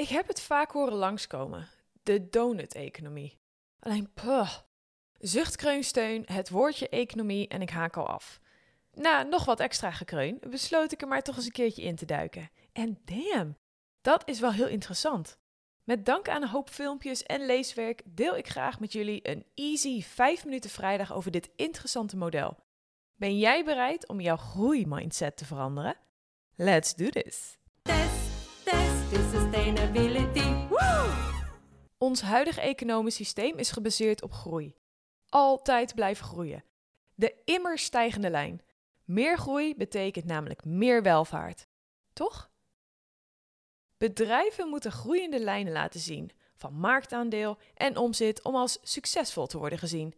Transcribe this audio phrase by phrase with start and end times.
[0.00, 1.68] Ik heb het vaak horen langskomen.
[2.02, 3.38] De donut-economie.
[3.80, 4.50] Alleen, puh.
[5.18, 8.40] Zuchtkreunsteun, het woordje economie en ik haak al af.
[8.92, 12.04] Na nog wat extra gekreun besloot ik er maar toch eens een keertje in te
[12.04, 12.50] duiken.
[12.72, 13.56] En damn,
[14.00, 15.38] dat is wel heel interessant.
[15.84, 20.02] Met dank aan een hoop filmpjes en leeswerk deel ik graag met jullie een easy
[20.02, 22.56] 5 minuten vrijdag over dit interessante model.
[23.14, 25.96] Ben jij bereid om jouw groeimindset te veranderen?
[26.54, 27.59] Let's do this!
[29.22, 30.68] Sustainability.
[30.68, 31.10] Woo!
[31.98, 34.74] Ons huidige economisch systeem is gebaseerd op groei.
[35.28, 36.64] Altijd blijven groeien.
[37.14, 38.60] De immer stijgende lijn.
[39.04, 41.66] Meer groei betekent namelijk meer welvaart.
[42.12, 42.50] Toch?
[43.98, 49.78] Bedrijven moeten groeiende lijnen laten zien, van marktaandeel en omzet om als succesvol te worden
[49.78, 50.14] gezien.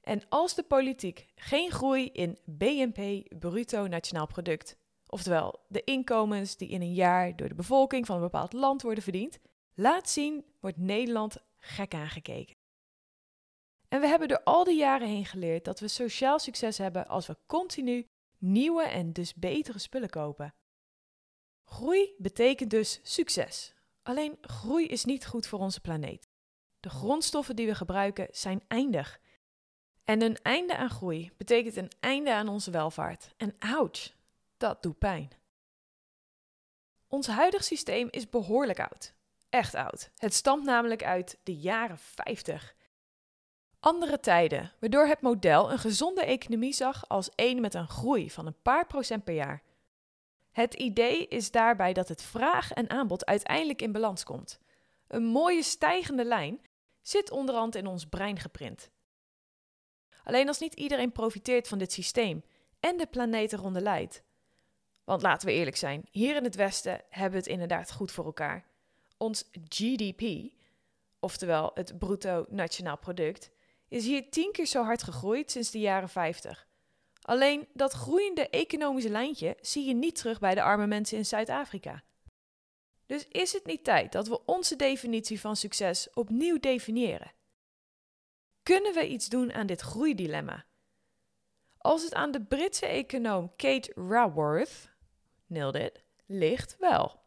[0.00, 4.76] En als de politiek geen groei in BNP, bruto nationaal product,
[5.10, 9.02] oftewel de inkomens die in een jaar door de bevolking van een bepaald land worden
[9.02, 9.38] verdiend,
[9.74, 12.56] laat zien, wordt Nederland gek aangekeken.
[13.88, 17.26] En we hebben door al die jaren heen geleerd dat we sociaal succes hebben als
[17.26, 18.06] we continu
[18.38, 20.54] nieuwe en dus betere spullen kopen.
[21.64, 23.74] Groei betekent dus succes.
[24.02, 26.28] Alleen groei is niet goed voor onze planeet.
[26.80, 29.20] De grondstoffen die we gebruiken zijn eindig.
[30.04, 33.34] En een einde aan groei betekent een einde aan onze welvaart.
[33.36, 34.12] En ouch,
[34.60, 35.30] dat doet pijn.
[37.08, 39.14] Ons huidig systeem is behoorlijk oud.
[39.48, 40.10] Echt oud.
[40.16, 42.74] Het stamt namelijk uit de jaren 50.
[43.80, 48.46] Andere tijden, waardoor het model een gezonde economie zag als één met een groei van
[48.46, 49.62] een paar procent per jaar.
[50.50, 54.60] Het idee is daarbij dat het vraag en aanbod uiteindelijk in balans komt.
[55.06, 56.60] Een mooie stijgende lijn
[57.00, 58.90] zit onderhand in ons brein geprint.
[60.24, 62.44] Alleen als niet iedereen profiteert van dit systeem
[62.80, 64.22] en de planeet eronder leidt.
[65.10, 68.24] Want laten we eerlijk zijn, hier in het Westen hebben we het inderdaad goed voor
[68.24, 68.64] elkaar.
[69.16, 70.52] Ons GDP,
[71.20, 73.50] oftewel het bruto nationaal product,
[73.88, 76.66] is hier tien keer zo hard gegroeid sinds de jaren 50.
[77.22, 82.02] Alleen dat groeiende economische lijntje zie je niet terug bij de arme mensen in Zuid-Afrika.
[83.06, 87.32] Dus is het niet tijd dat we onze definitie van succes opnieuw definiëren?
[88.62, 90.64] Kunnen we iets doen aan dit groeidilemma?
[91.78, 94.89] Als het aan de Britse econoom Kate Raworth,
[95.50, 97.20] nailed it, ligt wel.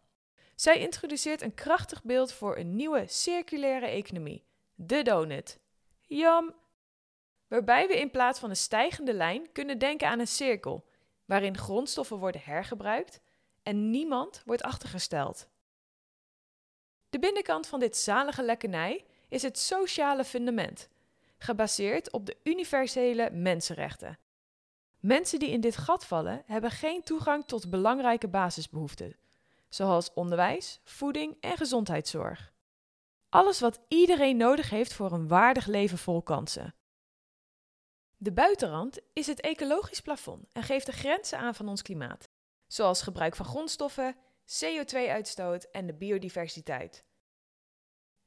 [0.56, 4.45] Zij introduceert een krachtig beeld voor een nieuwe circulaire economie,
[4.75, 5.59] de donut.
[6.01, 6.53] Jam,
[7.47, 10.85] waarbij we in plaats van een stijgende lijn kunnen denken aan een cirkel,
[11.25, 13.22] waarin grondstoffen worden hergebruikt
[13.63, 15.47] en niemand wordt achtergesteld.
[17.09, 20.89] De binnenkant van dit zalige lekkernij is het sociale fundament,
[21.38, 24.17] gebaseerd op de universele mensenrechten.
[25.05, 29.15] Mensen die in dit gat vallen, hebben geen toegang tot belangrijke basisbehoeften,
[29.69, 32.53] zoals onderwijs, voeding en gezondheidszorg.
[33.29, 36.75] Alles wat iedereen nodig heeft voor een waardig leven vol kansen.
[38.17, 42.29] De buitenrand is het ecologisch plafond en geeft de grenzen aan van ons klimaat,
[42.67, 44.15] zoals gebruik van grondstoffen,
[44.45, 47.05] CO2-uitstoot en de biodiversiteit.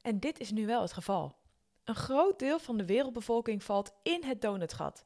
[0.01, 1.37] En dit is nu wel het geval.
[1.83, 5.05] Een groot deel van de wereldbevolking valt in het donutgat.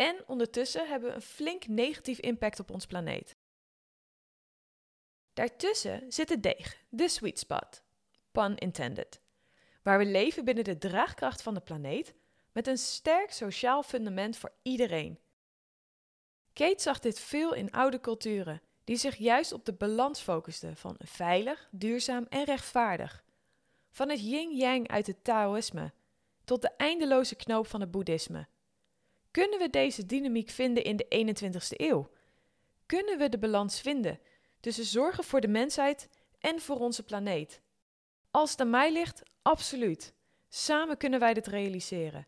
[0.00, 3.36] En ondertussen hebben we een flink negatief impact op ons planeet.
[5.32, 7.82] Daartussen zit de deeg, de sweet spot,
[8.32, 9.20] pun intended,
[9.82, 12.14] waar we leven binnen de draagkracht van de planeet
[12.52, 15.18] met een sterk sociaal fundament voor iedereen.
[16.52, 20.96] Kate zag dit veel in oude culturen, die zich juist op de balans focusten van
[20.98, 23.24] veilig, duurzaam en rechtvaardig.
[23.90, 25.92] Van het yin-yang uit het Taoïsme
[26.44, 28.48] tot de eindeloze knoop van het boeddhisme.
[29.30, 32.10] Kunnen we deze dynamiek vinden in de 21ste eeuw?
[32.86, 34.20] Kunnen we de balans vinden
[34.60, 36.08] tussen zorgen voor de mensheid
[36.38, 37.60] en voor onze planeet?
[38.30, 40.14] Als het aan mij ligt, absoluut.
[40.48, 42.26] Samen kunnen wij dit realiseren.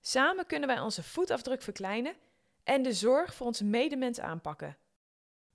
[0.00, 2.14] Samen kunnen wij onze voetafdruk verkleinen
[2.64, 4.76] en de zorg voor onze medemens aanpakken.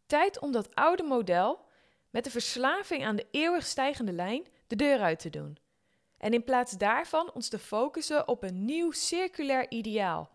[0.05, 1.65] Tijd om dat oude model
[2.09, 5.57] met de verslaving aan de eeuwig stijgende lijn de deur uit te doen.
[6.17, 10.34] En in plaats daarvan ons te focussen op een nieuw circulair ideaal.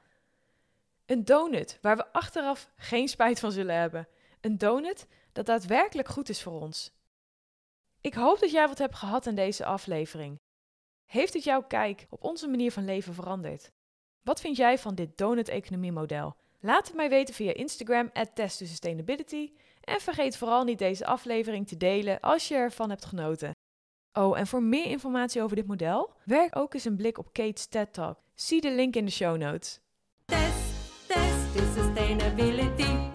[1.10, 4.08] Een donut waar we achteraf geen spijt van zullen hebben.
[4.40, 6.92] Een donut dat daadwerkelijk goed is voor ons.
[8.00, 10.40] Ik hoop dat jij wat hebt gehad aan deze aflevering.
[11.06, 13.72] Heeft het jouw kijk op onze manier van leven veranderd?
[14.22, 16.36] Wat vind jij van dit donut-economie-model?
[16.60, 21.76] Laat het mij weten via Instagram at Sustainability en vergeet vooral niet deze aflevering te
[21.76, 23.52] delen als je ervan hebt genoten.
[24.12, 27.66] Oh, en voor meer informatie over dit model, werk ook eens een blik op Kate's
[27.66, 28.18] TED Talk.
[28.34, 29.80] Zie de link in de show notes.
[31.52, 33.09] Test, test, is sustainability.